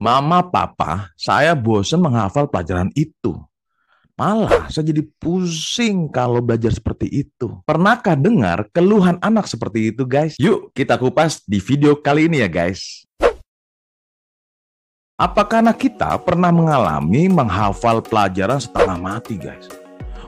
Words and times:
Mama, 0.00 0.40
papa, 0.40 1.12
saya 1.12 1.52
bosan 1.52 2.00
menghafal 2.00 2.48
pelajaran 2.48 2.88
itu. 2.96 3.36
Malah 4.16 4.72
saya 4.72 4.96
jadi 4.96 5.04
pusing 5.20 6.08
kalau 6.08 6.40
belajar 6.40 6.72
seperti 6.72 7.28
itu. 7.28 7.60
Pernahkah 7.68 8.16
dengar 8.16 8.64
keluhan 8.72 9.20
anak 9.20 9.44
seperti 9.44 9.92
itu, 9.92 10.08
guys? 10.08 10.40
Yuk 10.40 10.72
kita 10.72 10.96
kupas 10.96 11.44
di 11.44 11.60
video 11.60 12.00
kali 12.00 12.32
ini 12.32 12.40
ya, 12.40 12.48
guys. 12.48 13.04
Apakah 15.20 15.60
anak 15.60 15.76
kita 15.76 16.16
pernah 16.24 16.48
mengalami 16.48 17.28
menghafal 17.28 18.00
pelajaran 18.00 18.56
setengah 18.56 18.96
mati, 18.96 19.36
guys? 19.36 19.68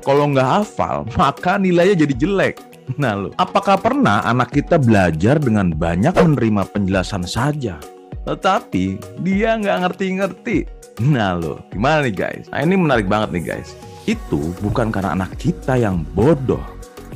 Kalau 0.05 0.29
nggak 0.29 0.69
hafal, 0.69 1.09
maka 1.17 1.57
nilainya 1.57 2.05
jadi 2.05 2.13
jelek. 2.13 2.61
Nah, 3.01 3.17
lo, 3.17 3.29
apakah 3.41 3.81
pernah 3.81 4.21
anak 4.21 4.53
kita 4.53 4.77
belajar 4.77 5.41
dengan 5.41 5.73
banyak 5.73 6.13
menerima 6.13 6.69
penjelasan 6.77 7.25
saja? 7.25 7.81
Tetapi 8.23 9.01
dia 9.27 9.59
nggak 9.59 9.79
ngerti-ngerti. 9.87 10.59
Nah 11.03 11.35
lo, 11.35 11.65
gimana 11.73 12.07
nih 12.07 12.15
guys? 12.15 12.45
Nah 12.53 12.63
ini 12.63 12.75
menarik 12.79 13.11
banget 13.11 13.35
nih 13.35 13.45
guys. 13.57 13.75
Itu 14.07 14.55
bukan 14.63 14.95
karena 14.95 15.15
anak 15.15 15.35
kita 15.39 15.79
yang 15.79 16.07
bodoh. 16.15 16.63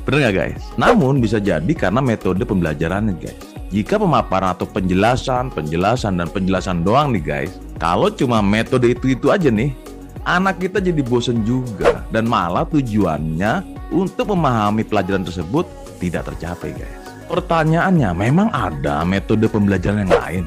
Bener 0.07 0.27
nggak 0.27 0.35
guys? 0.35 0.63
Namun 0.79 1.19
bisa 1.23 1.43
jadi 1.43 1.73
karena 1.75 2.03
metode 2.03 2.43
pembelajarannya 2.43 3.15
guys. 3.19 3.43
Jika 3.75 3.99
pemaparan 3.99 4.55
atau 4.55 4.67
penjelasan, 4.71 5.51
penjelasan, 5.51 6.23
dan 6.23 6.31
penjelasan 6.31 6.87
doang 6.87 7.11
nih 7.11 7.23
guys, 7.23 7.53
kalau 7.83 8.07
cuma 8.15 8.39
metode 8.39 8.95
itu-itu 8.95 9.35
aja 9.35 9.51
nih, 9.51 9.75
anak 10.23 10.63
kita 10.63 10.79
jadi 10.79 11.03
bosen 11.03 11.43
juga 11.43 12.07
dan 12.15 12.31
malah 12.31 12.63
tujuannya 12.71 13.67
untuk 13.91 14.31
memahami 14.35 14.87
pelajaran 14.87 15.27
tersebut 15.27 15.67
tidak 15.99 16.31
tercapai 16.31 16.79
guys. 16.79 16.99
Pertanyaannya, 17.27 18.15
memang 18.15 18.55
ada 18.55 19.03
metode 19.03 19.51
pembelajaran 19.51 20.07
yang 20.07 20.15
lain? 20.15 20.45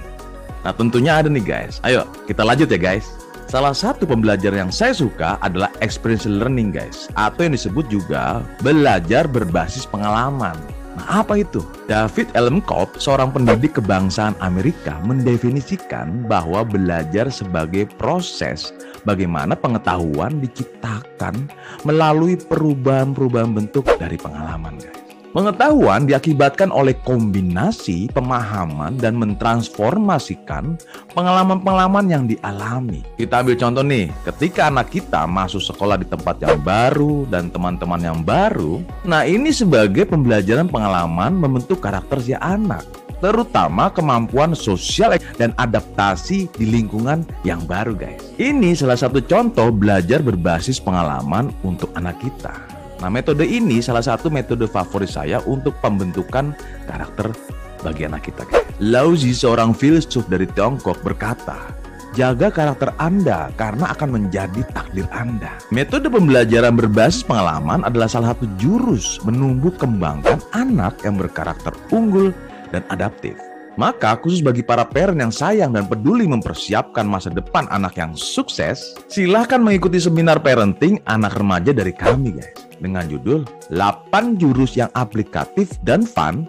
Nah 0.63 0.73
tentunya 0.75 1.19
ada 1.19 1.31
nih 1.31 1.43
guys. 1.43 1.79
Ayo 1.87 2.03
kita 2.27 2.43
lanjut 2.43 2.67
ya 2.69 2.79
guys. 2.79 3.07
Salah 3.49 3.73
satu 3.73 4.05
pembelajaran 4.05 4.69
yang 4.69 4.73
saya 4.73 4.93
suka 4.93 5.41
adalah 5.41 5.73
experiential 5.81 6.37
learning 6.37 6.69
guys. 6.69 7.09
Atau 7.17 7.49
yang 7.49 7.57
disebut 7.57 7.89
juga 7.89 8.45
belajar 8.61 9.25
berbasis 9.25 9.89
pengalaman. 9.89 10.53
Nah, 10.99 11.25
apa 11.25 11.41
itu? 11.41 11.63
David 11.89 12.29
Elmcott, 12.35 12.99
seorang 12.99 13.31
pendidik 13.31 13.79
kebangsaan 13.79 14.35
Amerika, 14.43 14.99
mendefinisikan 15.01 16.27
bahwa 16.27 16.67
belajar 16.67 17.31
sebagai 17.31 17.87
proses 17.95 18.75
bagaimana 19.07 19.55
pengetahuan 19.55 20.43
diciptakan 20.43 21.47
melalui 21.87 22.35
perubahan-perubahan 22.35 23.55
bentuk 23.55 23.87
dari 23.95 24.19
pengalaman, 24.19 24.75
guys. 24.75 24.98
Pengetahuan 25.29 26.09
diakibatkan 26.09 26.73
oleh 26.73 26.97
kombinasi 27.05 28.09
pemahaman 28.09 28.97
dan 28.97 29.13
mentransformasikan 29.13 30.73
pengalaman-pengalaman 31.13 32.05
yang 32.09 32.25
dialami. 32.25 33.05
Kita 33.13 33.45
ambil 33.45 33.53
contoh 33.53 33.85
nih, 33.85 34.09
ketika 34.25 34.73
anak 34.73 34.89
kita 34.89 35.29
masuk 35.29 35.61
sekolah 35.61 36.01
di 36.01 36.09
tempat 36.09 36.41
yang 36.41 36.57
baru 36.65 37.29
dan 37.29 37.53
teman-teman 37.53 38.01
yang 38.01 38.19
baru, 38.25 38.81
nah 39.05 39.21
ini 39.21 39.53
sebagai 39.53 40.09
pembelajaran 40.09 40.65
pengalaman 40.65 41.37
membentuk 41.37 41.77
karakter 41.77 42.17
si 42.17 42.33
anak 42.33 42.81
terutama 43.19 43.91
kemampuan 43.91 44.55
sosial 44.55 45.19
dan 45.35 45.51
adaptasi 45.59 46.47
di 46.55 46.65
lingkungan 46.65 47.27
yang 47.43 47.61
baru 47.67 47.93
guys. 47.93 48.23
Ini 48.39 48.73
salah 48.73 48.95
satu 48.95 49.19
contoh 49.21 49.69
belajar 49.75 50.23
berbasis 50.23 50.79
pengalaman 50.79 51.51
untuk 51.61 51.91
anak 51.99 52.17
kita. 52.23 52.78
Nah, 52.99 53.07
metode 53.07 53.47
ini 53.47 53.79
salah 53.79 54.03
satu 54.03 54.27
metode 54.27 54.67
favorit 54.67 55.07
saya 55.07 55.39
untuk 55.47 55.75
pembentukan 55.79 56.51
karakter 56.83 57.31
bagi 57.79 58.03
anak 58.03 58.27
kita. 58.27 58.43
Laozi, 58.83 59.31
seorang 59.31 59.71
filsuf 59.71 60.27
dari 60.27 60.47
Tiongkok 60.51 60.99
berkata, 60.99 61.79
Jaga 62.17 62.49
karakter 62.49 62.89
Anda 62.97 63.53
karena 63.55 63.93
akan 63.93 64.09
menjadi 64.19 64.65
takdir 64.73 65.05
Anda. 65.13 65.61
Metode 65.69 66.09
pembelajaran 66.09 66.75
berbasis 66.75 67.21
pengalaman 67.23 67.85
adalah 67.85 68.09
salah 68.09 68.33
satu 68.33 68.49
jurus 68.57 69.21
menumbuh 69.23 69.71
kembangkan 69.77 70.41
anak 70.51 70.97
yang 71.05 71.15
berkarakter 71.15 71.71
unggul 71.93 72.33
dan 72.73 72.81
adaptif. 72.89 73.48
Maka 73.79 74.19
khusus 74.19 74.43
bagi 74.43 74.59
para 74.59 74.83
parent 74.83 75.23
yang 75.23 75.31
sayang 75.31 75.71
dan 75.71 75.87
peduli 75.87 76.27
mempersiapkan 76.27 77.07
masa 77.07 77.31
depan 77.31 77.63
anak 77.71 77.95
yang 77.95 78.11
sukses, 78.11 78.91
silahkan 79.07 79.63
mengikuti 79.63 80.03
seminar 80.03 80.43
parenting 80.43 80.99
anak 81.07 81.39
remaja 81.39 81.71
dari 81.71 81.95
kami 81.95 82.35
guys 82.35 82.67
dengan 82.83 83.07
judul 83.07 83.47
8 83.71 84.35
jurus 84.35 84.75
yang 84.75 84.91
aplikatif 84.99 85.79
dan 85.87 86.03
fun 86.03 86.43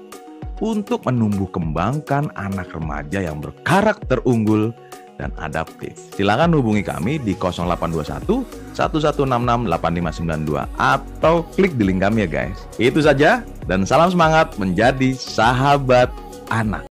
untuk 0.59 1.07
menumbuh 1.07 1.47
kembangkan 1.55 2.35
anak 2.35 2.75
remaja 2.75 3.23
yang 3.23 3.39
berkarakter 3.39 4.19
unggul 4.27 4.75
dan 5.15 5.31
adaptif. 5.39 5.95
Silakan 6.19 6.59
hubungi 6.59 6.83
kami 6.83 7.23
di 7.23 7.39
0821 7.39 8.75
1166 8.75 9.71
8592 9.71 10.67
atau 10.83 11.47
klik 11.55 11.79
di 11.79 11.95
link 11.95 12.03
kami 12.03 12.27
ya 12.27 12.29
guys. 12.43 12.59
Itu 12.75 12.99
saja 13.07 13.47
dan 13.71 13.87
salam 13.87 14.11
semangat 14.11 14.59
menjadi 14.59 15.15
sahabat 15.15 16.11
anak. 16.51 16.90